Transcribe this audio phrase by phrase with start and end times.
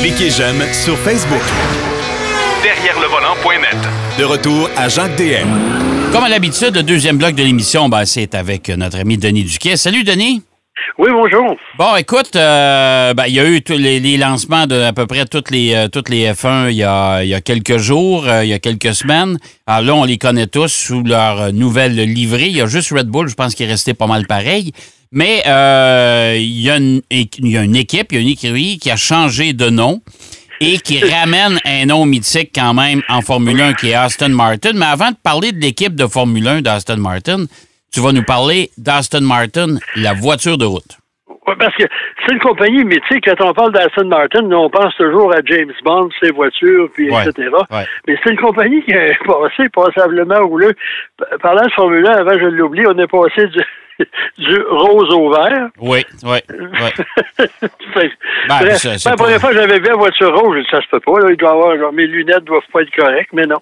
[0.00, 1.42] Cliquez j'aime sur Facebook.
[2.62, 3.76] Derrière le volant.net.
[4.18, 5.48] De retour à Jacques DM.
[6.12, 9.76] Comme à l'habitude, le deuxième bloc de l'émission, ben, c'est avec notre ami Denis Duquet.
[9.76, 10.42] Salut, Denis.
[10.98, 11.56] Oui, bonjour.
[11.78, 15.24] Bon, écoute, euh, ben, il y a eu tous les, lancements de à peu près
[15.26, 18.44] toutes les, euh, toutes les F1 il y a, il y a quelques jours, euh,
[18.44, 19.38] il y a quelques semaines.
[19.66, 22.46] Alors là, on les connaît tous sous leur nouvelle livrée.
[22.46, 24.72] Il y a juste Red Bull, je pense qu'il est resté pas mal pareil.
[25.12, 25.42] Mais
[26.36, 28.90] il, y a une, il y a une équipe, il y a une écurie qui
[28.90, 30.00] a changé de nom
[30.60, 34.72] et qui ramène un nom mythique quand même en Formule 1 qui est Aston Martin.
[34.74, 37.46] Mais avant de parler de l'équipe de Formule 1 d'Aston Martin,
[37.92, 40.96] tu vas nous parler d'Aston Martin, la voiture de route.
[41.46, 41.82] Oui, parce que
[42.24, 43.24] c'est une compagnie mythique.
[43.24, 47.48] Quand on parle d'Aston Martin, on pense toujours à James Bond, ses voitures, puis etc.
[48.06, 50.74] Mais c'est une compagnie qui est passée passablement rouleux.
[51.42, 53.60] Parlant de Formule 1, avant je l'oublie, on est passé du,
[54.38, 55.68] du rose au vert.
[55.80, 57.48] Oui, oui, oui.
[58.48, 58.64] ben,
[59.04, 61.20] la première fois que j'avais vu la voiture rouge, je dit, ça se peut pas.
[61.20, 63.60] Là, il doit avoir, genre, mes lunettes doivent pas être correctes, mais non.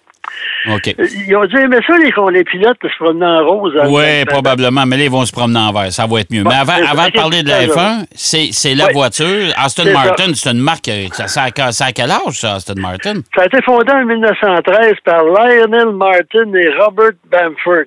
[0.70, 0.94] OK.
[1.26, 3.74] Ils ont dit, mais ça, les, les pilotes se promener en rose.
[3.88, 5.92] Oui, probablement, mais là, ils vont se promener en vert.
[5.92, 6.44] Ça va être mieux.
[6.44, 9.52] mais avant, avant de parler de la F1, c'est la voiture.
[9.56, 10.88] Aston Martin, c'est une marque.
[10.88, 13.14] Euh, ça, ça, a quel âge, ça, Aston Martin?
[13.34, 17.86] Ça a été fondé en 1913 par Lionel Martin et Robert Bamford.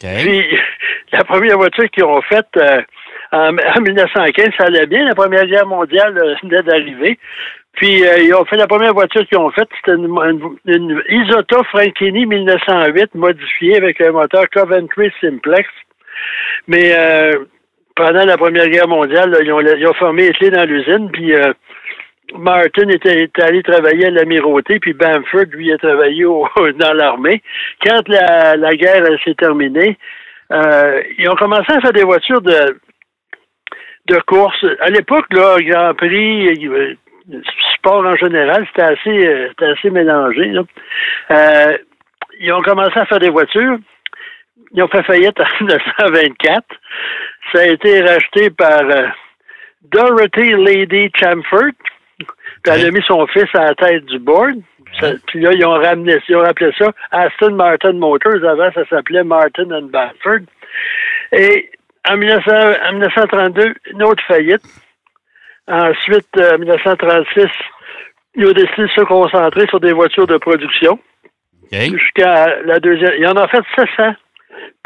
[0.00, 0.44] Puis,
[1.12, 2.82] la première voiture qu'ils ont faite euh,
[3.32, 5.04] en, 1915, ça allait bien.
[5.04, 7.18] La Première Guerre mondiale venait d'arriver.
[7.74, 11.62] Puis, euh, ils ont fait la première voiture qu'ils ont faite, c'était une, une, Isota
[11.64, 15.68] Franchini 1908 modifiée avec un moteur Coventry Simplex.
[16.66, 17.44] Mais euh,
[17.94, 21.32] pendant la Première Guerre mondiale, ils, ont, ils, ont, formé les clés dans l'usine, puis
[22.34, 26.24] Martin était, allé travailler à l'amirauté, puis Bamford, lui, a travaillé
[26.78, 27.42] dans l'armée.
[27.84, 29.96] Quand la, guerre s'est terminée,
[30.52, 32.76] euh, ils ont commencé à faire des voitures de,
[34.26, 34.64] course.
[34.80, 36.94] À l'époque, là, Grand Prix, euh,
[37.76, 40.52] sport en général, c'était assez, euh, assez mélangé.
[42.40, 43.78] Ils ont commencé à faire des voitures.
[44.72, 46.64] Ils ont fait faillite en 1924.
[47.52, 48.82] Ça a été racheté par
[49.90, 51.72] Dorothy Lady Chamford,
[52.62, 54.56] puis elle a mis son fils à la tête du board.
[55.26, 58.44] puis là, ils ont ramené, ils ont rappelé ça Aston Martin Motors.
[58.44, 60.46] Avant, ça s'appelait Martin and Bamford.
[61.32, 61.70] Et
[62.08, 64.62] en, 1932, une autre faillite.
[65.66, 67.46] Ensuite, euh, en 1936,
[68.36, 70.98] ils ont décidé de se concentrer sur des voitures de production.
[71.70, 73.12] Jusqu'à la deuxième.
[73.18, 74.14] Ils en ont fait 700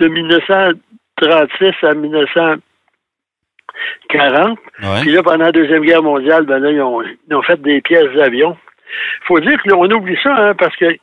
[0.00, 2.56] de 1936 à 1900.
[4.12, 4.58] 40.
[5.02, 8.56] Puis là, pendant la Deuxième Guerre mondiale, ben là, ils ont, fait des pièces d'avion.
[9.22, 10.96] Il faut dire qu'on oublie ça, hein, parce que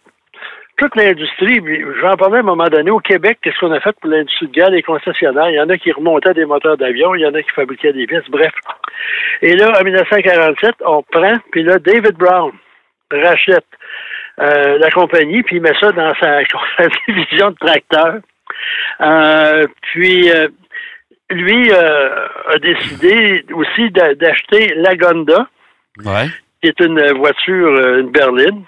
[0.78, 1.62] toute l'industrie,
[2.02, 4.52] j'en parlais à un moment donné, au Québec, qu'est-ce qu'on a fait pour l'industrie de
[4.52, 5.50] guerre, les concessionnaires?
[5.50, 7.92] Il y en a qui remontaient des moteurs d'avion, il y en a qui fabriquaient
[7.92, 8.54] des pièces, bref.
[9.42, 12.52] Et là, en 1947, on prend, puis là, David Brown
[13.12, 13.66] rachète
[14.40, 16.40] euh, la compagnie, puis il met ça dans sa,
[17.08, 18.20] division de tracteurs.
[19.02, 20.48] Euh, puis, euh,
[21.30, 25.48] lui euh, a décidé aussi d'acheter la Gonda,
[26.62, 28.64] qui est une voiture, euh, une berline.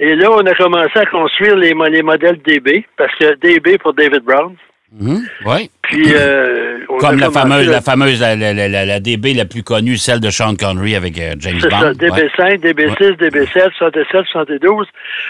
[0.00, 3.94] Et là, on a commencé à construire les, les modèles DB, parce que DB pour
[3.94, 4.54] David Brown.
[5.00, 5.70] Oui.
[5.82, 10.28] Puis, euh, Comme la fameuse, la fameuse, la, la, DB la plus connue, celle de
[10.28, 11.70] Sean Connery avec James Bond.
[11.70, 14.86] Ça, DB5, DB6, DB7, 77, 72.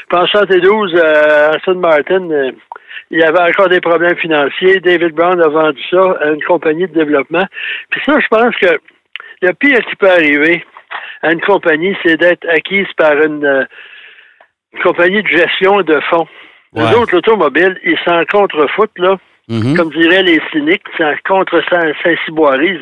[0.09, 2.29] Puis en 72, Aston Martin
[3.13, 4.81] il y avait encore des problèmes financiers.
[4.81, 7.47] David Brown a vendu ça à une compagnie de développement.
[7.91, 8.79] Puis ça, je pense que
[9.43, 10.65] le pire qui peut arriver
[11.23, 13.65] à une compagnie, c'est d'être acquise par une, euh,
[14.83, 16.27] compagnie de gestion de fonds.
[16.75, 19.19] Les autres, l'automobile, ils s'en contrefoutent, là.
[19.51, 19.77] Mm-hmm.
[19.77, 22.81] Comme diraient les cyniques, c'est contre Saint-Cyboirise.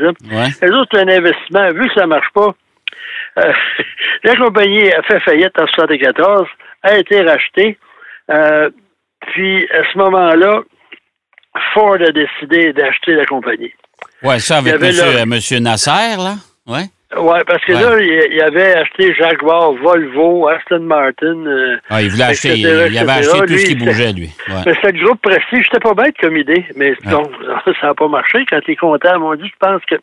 [0.63, 1.73] Les autres, un investissement.
[1.73, 2.55] Vu que ça ne marche pas,
[3.39, 3.53] euh,
[4.23, 6.47] la compagnie a fait faillite en 1974,
[6.85, 7.79] a été rachetée.
[8.31, 8.71] Euh,
[9.29, 10.63] puis, à ce moment-là,
[11.75, 13.73] Ford a décidé d'acheter la compagnie.
[14.23, 16.35] Oui, ça avec monsieur, monsieur, Nasser, là?
[16.67, 16.81] Oui.
[17.17, 21.45] Oui, parce que là, il, avait acheté Jaguar, Volvo, Aston Martin.
[21.45, 24.31] Euh, ah, il voulait acheter, il, avait acheté tout ce qui bougeait, lui.
[24.49, 24.63] Ouais.
[24.65, 27.29] Mais c'était le groupe Prestige, c'était pas bête comme idée, mais bon,
[27.81, 28.47] ça n'a pas marché.
[28.49, 29.97] Quand les comptables m'ont dit, je pense que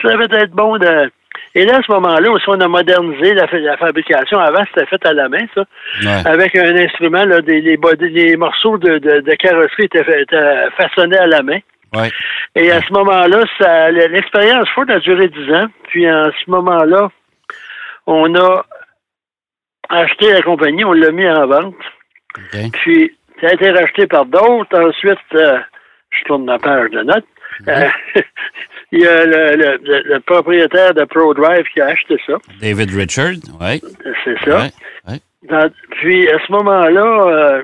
[0.00, 1.10] ça va être bon de
[1.54, 4.38] et là, à ce moment-là, aussi, on a modernisé la, fabrication.
[4.38, 5.64] Avant, c'était fait à la main, ça.
[6.24, 10.04] Avec un instrument, là, des, les, morceaux de, de, carrosserie étaient,
[10.76, 11.58] façonnés à la main.
[12.56, 13.44] Et à ce moment-là,
[14.08, 15.66] l'expérience Ford a duré 10 ans.
[15.88, 17.10] Puis à ce moment-là,
[18.06, 18.64] on a
[19.90, 21.74] acheté la compagnie, on l'a mis en vente.
[22.82, 24.78] Puis ça a été racheté par d'autres.
[24.78, 25.58] Ensuite, euh,
[26.10, 27.26] je tourne la page de notes.
[27.68, 27.88] Euh,
[28.92, 32.34] Il y a le, propriétaire de ProDrive qui a acheté ça.
[32.60, 33.82] David Richard, oui.
[34.24, 34.68] C'est ça.
[35.90, 37.62] puis à ce moment-là, euh,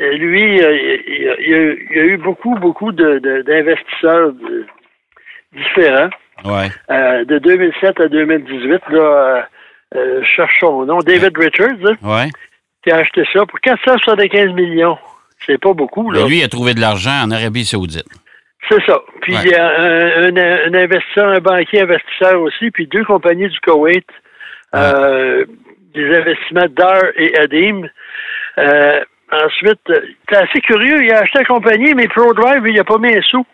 [0.00, 4.32] lui, euh, il, y a, eu beaucoup, beaucoup d'investisseurs
[5.52, 6.10] différents.
[6.44, 6.70] Ouais.
[6.90, 9.48] Euh, de 2007 à 2018, là,
[9.96, 12.30] euh, cherche son nom, David Richards, hein, ouais.
[12.84, 14.98] qui a acheté ça pour 475 millions.
[15.44, 16.10] C'est pas beaucoup.
[16.10, 16.26] Là.
[16.26, 18.06] lui, il a trouvé de l'argent en Arabie Saoudite.
[18.68, 19.00] C'est ça.
[19.22, 24.06] Puis il y a un, investisseur, un banquier investisseur aussi, puis deux compagnies du Koweït,
[24.74, 27.88] des investissements Dar et Adim.
[29.30, 29.80] Ensuite,
[30.28, 33.20] c'est assez curieux, il a acheté la compagnie, mais ProDrive, il n'a pas mis un
[33.22, 33.44] sou.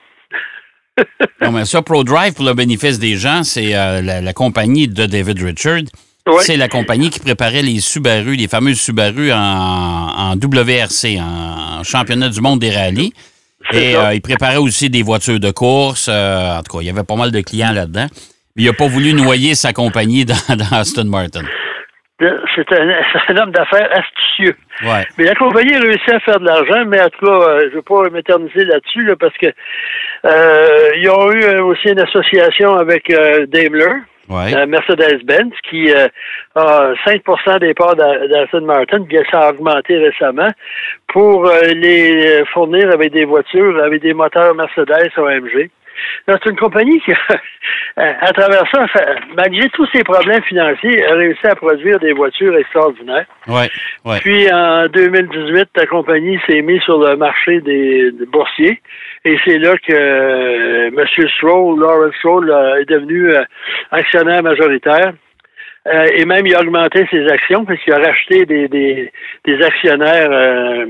[1.43, 5.43] non, mais ça, ProDrive, pour le bénéfice des gens, c'est euh, la, compagnie de David
[5.43, 5.82] Richard.
[6.40, 12.40] C'est la compagnie qui préparait les Subaru, les fameuses Subaru en, WRC, en, championnat du
[12.40, 13.12] monde des rallyes.
[13.72, 16.08] Et euh, il préparait aussi des voitures de course.
[16.11, 18.06] Euh, en tout cas, il y avait pas mal de clients là-dedans.
[18.56, 20.34] Mais il n'a pas voulu noyer sa compagnie dans
[20.72, 21.44] Aston Martin
[22.55, 24.55] c'est un, homme d'affaires astucieux.
[24.82, 25.05] Ouais.
[25.19, 27.66] Mais la compagnie a réussi à faire de l'argent, mais en tout cas, euh, je
[27.66, 29.46] ne veux pas m'éterniser là-dessus, parce que
[30.25, 33.12] euh, ils ont eu euh, aussi une association avec
[33.49, 33.94] Daimler.
[34.29, 36.09] Mercedes-Benz, qui a
[36.56, 40.49] 5% des parts d'Aston Martin, qui a augmenté récemment,
[41.09, 45.71] pour les fournir avec des voitures, avec des moteurs Mercedes OMG.
[46.26, 47.12] C'est une compagnie qui,
[47.96, 48.87] à travers ça,
[49.37, 53.26] malgré tous ses problèmes financiers, a réussi à produire des voitures extraordinaires.
[53.46, 53.70] Ouais,
[54.05, 54.19] ouais.
[54.20, 58.81] Puis en 2018, la compagnie s'est mise sur le marché des, boursiers.
[59.25, 61.29] Et c'est là que euh, M.
[61.37, 63.43] Stroll, Lawrence Stroll, euh, est devenu euh,
[63.91, 65.12] actionnaire majoritaire.
[65.86, 69.12] Euh, et même, il a augmenté ses actions parce qu'il a racheté des, des,
[69.44, 70.86] des actionnaires euh,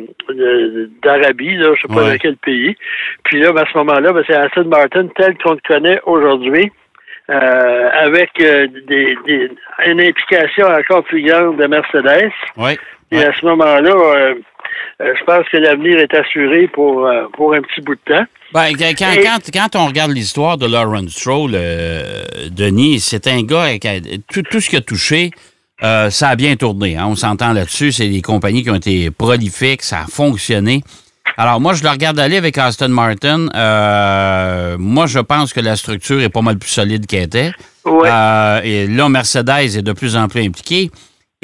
[1.03, 2.77] d'Arabie, là, je ne sais pas dans quel pays.
[3.25, 6.71] Puis là, ben, à ce moment-là, ben, c'est Aston Martin tel qu'on le connaît aujourd'hui.
[7.31, 9.51] Euh, avec des, des,
[9.87, 12.31] une implication encore plus grande de Mercedes.
[12.59, 12.77] Oui.
[13.11, 14.35] Et à ce moment-là, euh,
[15.01, 18.25] je pense que l'avenir est assuré pour, euh, pour un petit bout de temps.
[18.53, 23.67] Ben, quand, quand, on regarde l'histoire de Lawrence Stroll, euh, Denis, c'est un gars,
[24.31, 25.31] tout, tout ce qu'il a touché,
[25.81, 26.97] ça a bien tourné.
[26.97, 27.07] Hein.
[27.09, 27.93] on s'entend là-dessus.
[27.93, 30.83] C'est des compagnies qui ont été prolifiques, ça a fonctionné.
[31.37, 33.49] Alors, moi, je le regarde aller avec Aston Martin.
[34.79, 37.51] moi, je pense que la structure est pas mal plus solide qu'elle était.
[37.85, 40.91] et là, Mercedes est de plus en plus impliqué.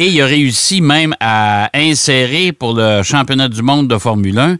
[0.00, 4.56] Et il a réussi même à insérer pour le championnat du monde de Formule 1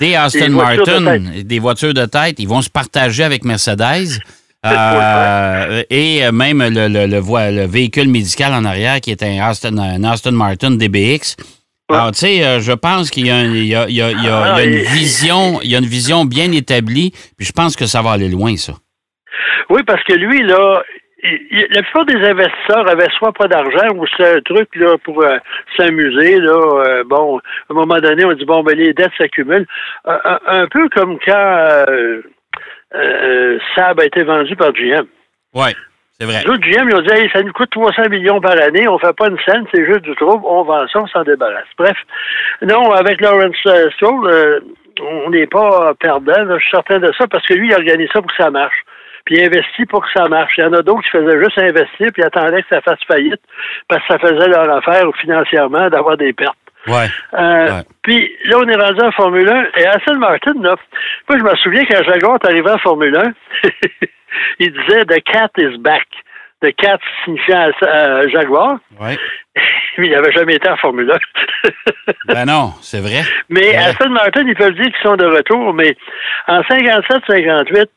[0.00, 2.36] des Aston Martin, des voitures de tête.
[2.38, 4.18] Ils vont se partager avec Mercedes.
[4.66, 10.72] Euh, et même le, le, véhicule médical en arrière qui est un Aston, Aston Martin
[10.72, 11.36] DBX.
[11.88, 15.86] Alors, tu sais, euh, je pense qu'il y, a, une vision, il y a une
[15.86, 18.74] vision bien établie, puis je pense que ça va aller loin, ça.
[19.70, 20.82] Oui, parce que lui, là,
[21.22, 25.38] la plupart des investisseurs avaient soit pas d'argent ou c'est un truc là pour euh,
[25.76, 26.84] s'amuser là.
[26.86, 29.66] Euh, bon, à un moment donné, on dit bon ben les dettes s'accumulent,
[30.04, 31.84] un, peu comme quand
[32.94, 35.06] euh, Saab a été vendu par GM.
[35.54, 35.70] Oui,
[36.18, 36.42] c'est vrai.
[36.44, 39.16] Les autres GM, ils ont dit ça nous coûte 300 millions par année, on fait
[39.16, 41.66] pas une scène, c'est juste du trouble, on vend ça, on s'en débarrasse.
[41.76, 41.96] Bref,
[42.62, 43.56] non, avec Lawrence
[43.96, 44.62] Stroll,
[45.00, 48.20] on n'est pas perdant, je suis certain de ça, parce que lui, il organise ça
[48.20, 48.84] pour que ça marche
[49.28, 50.54] puis investit pour que ça marche.
[50.56, 53.40] Il y en a d'autres qui faisaient juste investir puis attendaient que ça fasse faillite
[53.86, 56.56] parce que ça faisait leur affaire financièrement d'avoir des pertes.
[56.86, 57.08] Ouais.
[57.34, 59.80] Euh, puis là, on est rendu en Formule 1.
[59.80, 60.76] Et Aston Martin, là,
[61.28, 63.68] moi, je me souviens quand Jaguar est arrivé en Formule 1,
[64.60, 66.06] il disait The cat is back.
[66.62, 68.78] The cat signifiant euh, Jaguar.
[68.98, 69.18] Ouais.
[69.98, 71.72] Mais il n'avait jamais été en Formule 1.
[72.32, 73.24] ben non, c'est vrai.
[73.50, 75.94] Mais Aston Martin, ils peuvent dire qu'ils sont de retour, mais
[76.46, 77.88] en 57-58,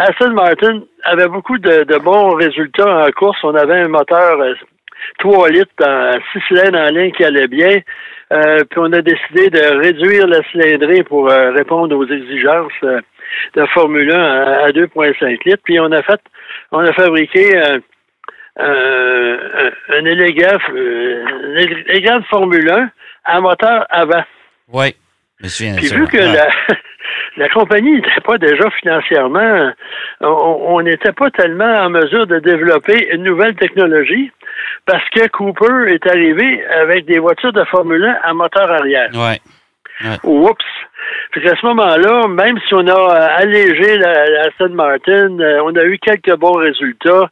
[0.00, 3.38] Aston Martin avait beaucoup de, bons résultats en course.
[3.42, 4.38] On avait un moteur
[5.18, 7.80] 3 euh, litres en 6 cylindres en ligne qui allait bien.
[8.32, 12.72] Euh, puis on a décidé de réduire la cylindrée pour euh, répondre aux exigences
[13.54, 15.62] de Formule 1 à, 2,5 litres.
[15.64, 16.20] Puis on a fait,
[16.72, 17.60] on a fabriqué
[18.56, 20.58] un, élégant,
[21.88, 22.90] élégant Formule 1
[23.26, 24.24] à moteur avant.
[24.72, 24.94] Oui.
[25.76, 26.48] Puis vu que la,
[27.36, 29.72] la compagnie n'était pas déjà financièrement,
[30.20, 34.30] on n'était pas tellement en mesure de développer une nouvelle technologie
[34.86, 39.10] parce que Cooper est arrivé avec des voitures de Formule 1 à moteur arrière.
[39.14, 39.40] Ouais.
[40.24, 40.64] Oups!
[41.32, 45.84] Puis à ce moment-là, même si on a allégé la, Aston Martin, euh, on a
[45.84, 47.28] eu quelques bons résultats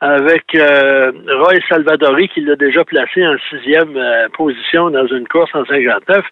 [0.00, 1.10] avec euh,
[1.40, 6.24] Roy Salvadori qui l'a déjà placé en sixième euh, position dans une course en 59.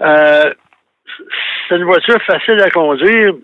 [0.00, 0.52] Euh,
[1.68, 3.34] c'est une voiture facile à conduire.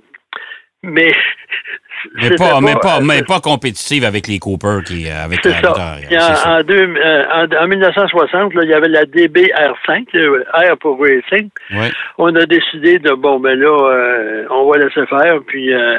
[0.82, 1.12] Mais
[2.14, 5.72] mais pas, mais, pas, mais pas compétitive avec les Cooper qui euh, avec C'est ça.
[5.72, 11.50] En, en, 1960, là, il y avait la DBR5, R pour Racing.
[11.72, 11.90] Ouais.
[12.18, 15.40] On a décidé de bon ben là, euh, on va laisser faire.
[15.46, 15.98] Puis euh,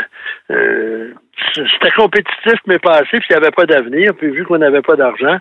[1.56, 4.14] c'était compétitif, mais pas assez, puis il n'y avait pas d'avenir.
[4.16, 5.38] Puis vu qu'on n'avait pas d'argent,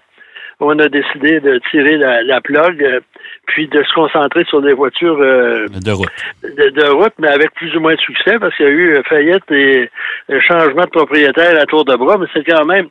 [0.61, 3.01] on a décidé de tirer la, la plug, euh,
[3.47, 6.09] puis de se concentrer sur des voitures euh, de route.
[6.43, 9.03] De, route, mais avec plus ou moins de succès, parce qu'il y a eu euh,
[9.09, 9.91] faillite et
[10.47, 12.89] changement de propriétaire à tour de bras, mais c'est quand même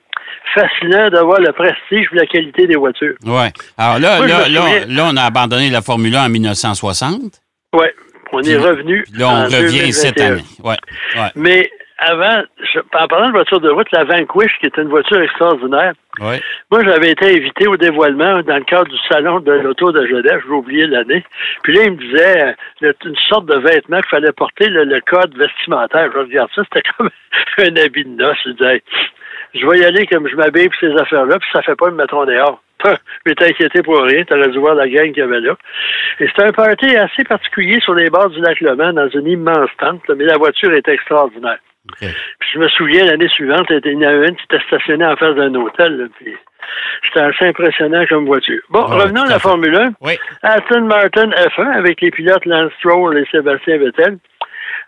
[0.54, 3.16] fascinant d'avoir le prestige et la qualité des voitures.
[3.24, 3.48] Oui.
[3.78, 7.22] Alors là, là, là, on a abandonné la Formule 1 en 1960.
[7.74, 7.86] Oui.
[8.32, 9.04] On est revenu.
[9.18, 10.44] Là, on revient cette année.
[10.64, 10.76] Ouais.
[11.16, 11.30] ouais.
[11.36, 11.70] Mais
[12.00, 12.44] avant,
[12.94, 17.12] en parlant de voiture de route, la Vanquish, qui est une voiture extraordinaire, moi, j'avais
[17.12, 20.88] été invité au dévoilement dans le cadre du salon de l'auto de Genève, j'ai oublié
[20.88, 21.24] l'année.
[21.64, 25.36] Puis là, il me disait euh, une sorte de vêtement qu'il fallait porter, le, code
[25.38, 26.10] vestimentaire.
[26.14, 27.10] Je regarde ça, c'était comme
[27.60, 28.38] un habit de noces.
[28.46, 28.84] Je disais,
[29.54, 31.96] je vais y aller comme je m'habille pour ces affaires-là, puis ça fait pas me
[31.96, 32.62] mettre en dehors.
[33.26, 35.56] Mais t'es inquiété pour rien, t'aurais dû voir la gang qu'il y avait là.
[36.20, 39.70] Et c'était un party assez particulier sur les bords du lac Leman, dans une immense
[39.80, 41.60] tente, mais la voiture était extraordinaire.
[41.98, 45.16] Puis je me souviens, l'année suivante, il y en avait une qui était stationnée en
[45.16, 46.10] face d'un hôtel.
[46.18, 46.36] puis
[47.06, 48.62] c'était assez impressionnant comme voiture.
[48.70, 49.94] Bon, revenons à la Formule 1.
[50.02, 50.20] Oui.
[50.44, 54.18] Aston Martin F1 avec les pilotes Lance Stroll et Sébastien Vettel.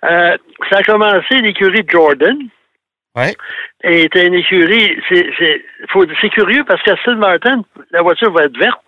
[0.03, 0.37] Euh,
[0.69, 2.37] ça a commencé l'écurie Jordan.
[3.15, 3.35] Oui.
[3.83, 8.79] Et c'était une écurie, c'est curieux parce qu'Aston Martin, la voiture va être verte.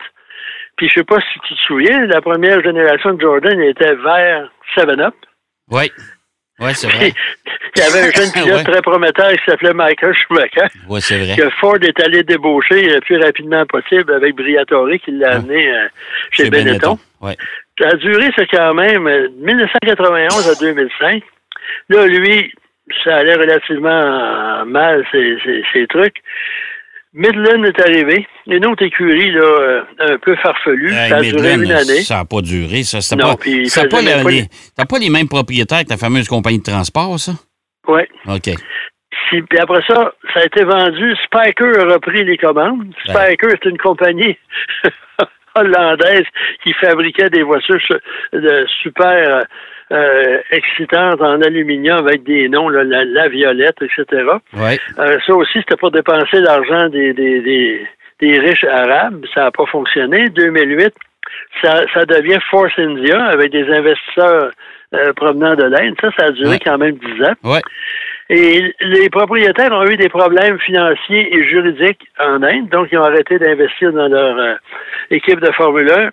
[0.78, 4.50] Puis je sais pas si tu te souviens, la première génération de Jordan était vert
[4.76, 5.16] 7-Up.
[5.70, 5.92] Oui.
[6.60, 7.14] Oui, c'est vrai.
[7.76, 10.68] Il y avait un jeune pilote très prometteur qui s'appelait Michael Schumacher.
[10.88, 11.36] Oui, c'est vrai.
[11.36, 15.88] Que Ford est allé débaucher le plus rapidement possible avec Briatore qui l'a amené euh,
[16.32, 17.00] chez, Benetton.
[17.80, 21.24] Ça a duré, c'est quand même, de 1991 à 2005.
[21.90, 22.54] Là, lui,
[23.04, 25.38] ça allait relativement mal, ces,
[25.74, 26.18] ces trucs.
[27.14, 28.28] Midland est arrivé.
[28.48, 30.92] Une autre écurie, là, euh, un peu farfelue.
[30.92, 32.02] ça a duré une année.
[32.02, 33.02] Ça n'a pas duré, ça.
[33.02, 34.48] C'était pas, ça pas, les,
[34.90, 37.34] pas les mêmes propriétaires que la fameuse compagnie de transport, ça?
[37.88, 38.02] Oui.
[38.28, 38.50] OK.
[39.30, 41.16] puis après ça, ça a été vendu.
[41.26, 42.88] Spiker a repris les commandes.
[43.08, 43.14] Ben.
[43.14, 44.38] Spiker, c'est une compagnie
[45.56, 46.26] hollandaise
[46.64, 47.80] qui fabriquait des voitures
[48.32, 49.46] de super
[49.94, 54.24] euh, excitantes en aluminium avec des noms, la, violette, etc.
[54.54, 54.80] Ouais.
[55.00, 57.88] Euh, ça aussi, c'était pour dépenser l'argent des, des,
[58.20, 59.24] des, riches arabes.
[59.34, 60.30] Ça n'a pas fonctionné.
[60.30, 60.94] 2008,
[61.62, 64.52] ça, ça devient Force India avec des investisseurs
[64.94, 65.96] euh, provenant de l'Inde.
[66.02, 67.34] Ça, ça a duré quand même 10 ans.
[67.44, 67.62] Ouais.
[68.30, 73.04] Et les propriétaires ont eu des problèmes financiers et juridiques en Inde, donc ils ont
[73.04, 74.56] arrêté d'investir dans leur euh,
[75.12, 76.10] équipe de Formule 1.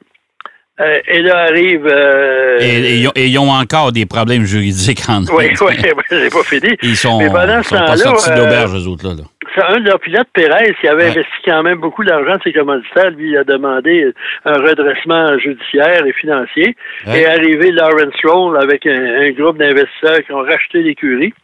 [0.80, 1.86] Euh, et là arrive.
[1.86, 5.28] Euh, et, ils ont encore des problèmes juridiques en Inde.
[5.36, 5.74] Oui, oui,
[6.08, 6.76] c'est pas fini.
[6.82, 7.96] Ils sont, Mais pendant ce temps-là.
[7.96, 9.14] sortis d'auberge, eux autres, là.
[9.54, 12.52] C'est un de leurs pilotes, Pérez, qui avait investi quand même beaucoup d'argent de ses
[12.52, 13.10] commanditaires.
[13.10, 14.12] Lui, il a demandé
[14.44, 16.76] un redressement judiciaire et financier.
[17.08, 21.34] Et est arrivé Lawrence Roll avec un groupe d'investisseurs qui ont racheté l'écurie.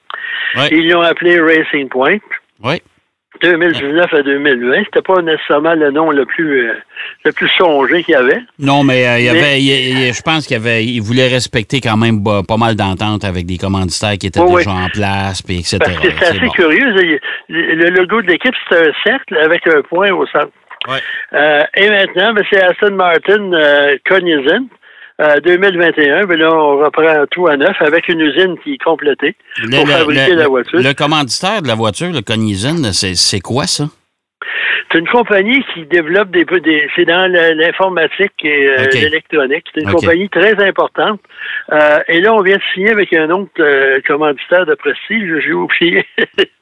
[0.70, 2.18] Ils l'ont appelé Racing Point.
[2.62, 2.80] Oui.
[3.42, 6.74] 2019 à 2020, c'était pas nécessairement le nom le plus euh,
[7.24, 8.40] le plus songé qu'il y avait.
[8.58, 12.22] Non, mais euh, il y avait, je pense qu'il avait, il voulait respecter quand même
[12.22, 15.78] pas mal d'ententes avec des commanditaires qui étaient déjà en place, puis etc.
[15.78, 17.20] Parce que c'est assez curieux.
[17.48, 20.52] Le logo de l'équipe, c'est un cercle avec un point au centre.
[20.88, 20.98] Ouais.
[21.32, 23.50] Euh, et maintenant, ben, c'est Aston Martin
[24.06, 24.66] Cognizant
[25.18, 29.34] 2021, mais là, on reprend tout à neuf avec une usine qui est complétée
[29.70, 30.78] pour fabriquer la voiture.
[30.78, 33.84] Le commanditaire de la voiture, le Cognizant, c'est quoi ça?
[34.90, 39.64] C'est une compagnie qui développe des, des c'est dans l'informatique et euh, l'électronique.
[39.74, 41.20] C'est une compagnie très importante.
[41.72, 45.52] Euh, et là, on vient de signer avec un autre euh, commanditaire de prestige, j'ai
[45.52, 46.06] oublié.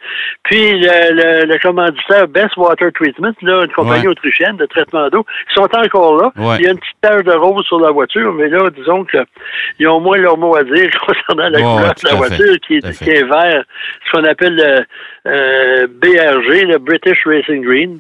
[0.45, 5.55] Puis le, le, commanditaire Best Water Treatment, là, une compagnie autrichienne de traitement d'eau, ils
[5.55, 6.33] sont encore là.
[6.59, 9.89] Il y a une petite tache de rose sur la voiture, mais là, disons qu'ils
[9.89, 13.11] ont moins leur mot à dire concernant la couleur de la voiture qui est, qui
[13.11, 13.65] est vert,
[14.07, 14.85] ce qu'on appelle le
[15.27, 17.99] euh, BRG, le British Racing Green.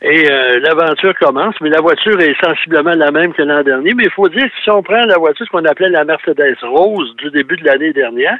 [0.00, 3.92] Et euh, l'aventure commence, mais la voiture est sensiblement la même que l'an dernier.
[3.94, 6.56] Mais il faut dire que si on prend la voiture, ce qu'on appelait la Mercedes
[6.62, 8.38] Rose du début de l'année dernière,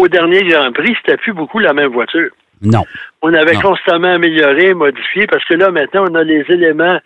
[0.00, 2.30] au dernier Grand Prix, c'était plus beaucoup la même voiture.
[2.62, 2.84] Non.
[3.22, 6.98] On avait constamment amélioré, modifié, parce que là, maintenant, on a les éléments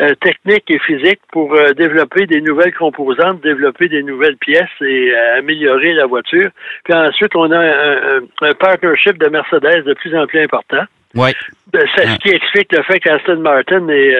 [0.00, 5.12] euh, techniques et physiques pour euh, développer des nouvelles composantes, développer des nouvelles pièces et
[5.12, 6.50] euh, améliorer la voiture.
[6.84, 10.84] Puis ensuite, on a un, partnership de Mercedes de plus en plus important.
[11.14, 11.30] Oui.
[11.72, 14.14] Ben, c'est ce qui explique le fait qu'Aston Martin est,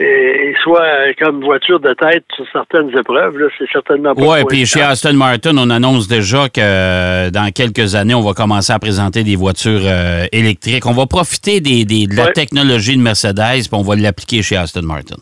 [0.00, 3.36] euh, soit comme voiture de tête sur certaines épreuves.
[3.58, 4.22] C'est certainement pas.
[4.22, 8.32] Oui, puis chez Aston Martin, on annonce déjà que euh, dans quelques années, on va
[8.32, 10.86] commencer à présenter des voitures euh, électriques.
[10.86, 14.82] On va profiter des, de la technologie de Mercedes, puis on va l'appliquer chez Aston
[14.82, 15.16] Martin.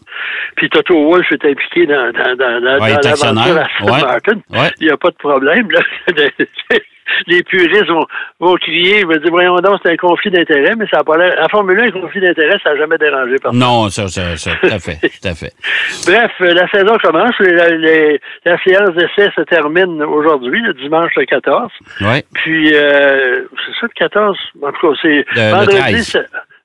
[0.56, 4.40] Puis Toto Wolff est impliqué dans, dans, dans, dans, Aston Martin.
[4.80, 5.68] Il n'y a pas de problème.
[5.70, 5.80] Là.
[7.26, 8.06] les puristes vont,
[8.40, 11.34] vont crier, vont dire, voyons donc, c'est un conflit d'intérêt, mais ça n'a pas l'air.
[11.42, 13.58] En Formule 1, un conflit d'intérêt, ça n'a jamais dérangé personne.
[13.58, 15.52] Non, ça, ça, ça, tout à fait, tout à fait.
[16.06, 17.34] Bref, euh, la saison commence.
[17.38, 21.70] la séance d'essai se termine aujourd'hui, le dimanche le 14.
[22.00, 22.22] Oui.
[22.34, 24.38] Puis, euh, c'est ça le 14?
[24.62, 26.12] En tout cas, c'est vendredi.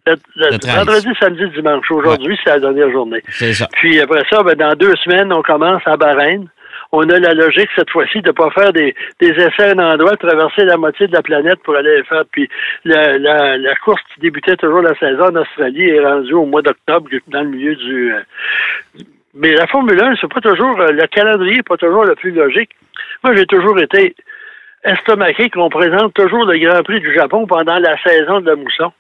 [0.07, 0.15] Le,
[0.75, 1.89] vendredi, samedi, dimanche.
[1.91, 3.21] Aujourd'hui, c'est la dernière journée.
[3.29, 3.67] C'est ça.
[3.73, 6.47] Puis après ça, ben, dans deux semaines, on commence à Bahreïn
[6.91, 10.17] on a la logique cette fois-ci de ne pas faire des, essais à un endroit,
[10.17, 12.23] traverser la moitié de la planète pour aller faire.
[12.31, 12.49] Puis
[12.83, 17.09] la, la, course qui débutait toujours la saison en Australie est rendue au mois d'octobre,
[17.27, 18.13] dans le milieu du.
[18.13, 18.21] Euh,
[19.33, 22.31] mais la Formule 1, c'est pas toujours euh, le calendrier n'est pas toujours le plus
[22.31, 22.71] logique.
[23.23, 24.13] Moi, j'ai toujours été
[24.83, 28.91] estomaqué qu'on présente toujours le Grand Prix du Japon pendant la saison de la mousson.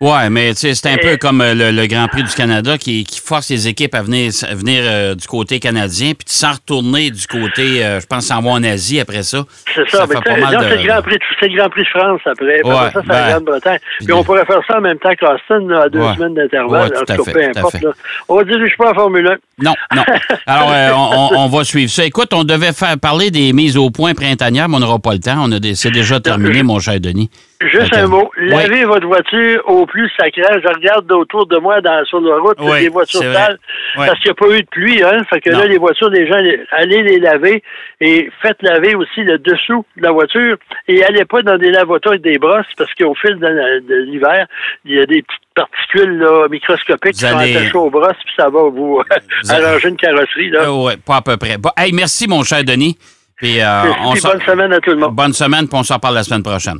[0.00, 3.68] Ouais, mais c'est un peu comme euh, le, Grand Prix du Canada qui, force les
[3.68, 8.06] équipes à venir, venir euh, du côté canadien, puis sans retourner du côté, euh, je
[8.06, 9.44] pense, s'en va en Asie après ça.
[9.72, 10.42] C'est ça, mais c'est le,
[10.84, 12.60] Grand Prix, le Grand Prix de France après.
[12.64, 13.78] ça, c'est la ben, Grande-Bretagne.
[14.00, 16.92] Puis on pourrait faire ça en même temps qu'Austin, à deux semaines d'intervalle.
[16.92, 17.80] Ouais, tout, peu importe.
[17.80, 17.90] Là.
[18.28, 19.64] On va dirige pas en Formule 1.
[19.64, 20.02] Non, non.
[20.46, 22.04] Alors, on, va suivre ça.
[22.04, 25.20] Écoute, on devait faire parler des mises au point printanières, mais on n'aura pas le
[25.20, 25.48] temps.
[25.74, 27.30] C'est déjà terminé, mon cher Denis.
[27.60, 28.30] Juste un mot.
[28.36, 30.42] Lavez votre voiture au plus sacré.
[30.42, 33.58] Je regarde autour de moi dans, sur la route des voitures sales
[33.96, 35.02] parce qu'il n'y a pas eu de pluie.
[35.02, 35.22] Hein?
[35.30, 36.40] Fait que là, les voitures, les gens,
[36.72, 37.62] allez les laver
[38.00, 40.56] et faites laver aussi le dessous de la voiture
[40.88, 44.46] et allez pas dans des lavatoires avec des brosses parce qu'au fil de l'hiver,
[44.84, 48.48] il y a des petites particules là, microscopiques qui sont attachées aux brosses puis ça
[48.48, 49.00] va vous,
[49.48, 50.50] arranger une carrosserie.
[50.50, 50.62] Là.
[50.64, 51.56] Euh, ouais, pas à peu près.
[51.58, 52.98] Bon, hey, merci, mon cher Denis.
[53.36, 53.82] Puis, euh,
[54.22, 55.14] bonne semaine à tout le monde.
[55.14, 56.78] Bonne semaine, puis on s'en parle la semaine prochaine.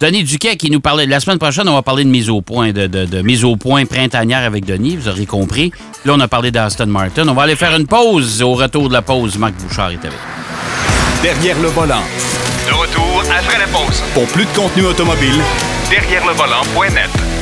[0.00, 1.06] Denis Duquet qui nous parlait.
[1.06, 4.42] La semaine prochaine, on va parler de mise au point, de, mise au point printanière
[4.42, 5.72] avec Denis, vous aurez compris.
[6.04, 7.28] Là, on a parlé d'Aston Martin.
[7.28, 8.42] On va aller faire une pause.
[8.42, 10.18] Au retour de la pause, Marc Bouchard est avec.
[11.22, 12.02] Derrière le volant.
[12.66, 14.02] De retour après la pause.
[14.12, 15.40] Pour plus de contenu automobile,
[15.90, 17.33] derrière le volant.net.